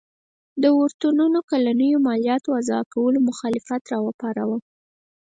[0.61, 4.57] د اورتونونو کلنیو مالیاتو وضعه کولو مخالفت راوپاروله.